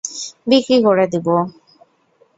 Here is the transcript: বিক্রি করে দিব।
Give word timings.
বিক্রি 0.47 0.77
করে 0.85 1.05
দিব। 1.13 1.27